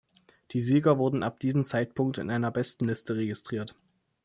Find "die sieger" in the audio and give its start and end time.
0.49-0.97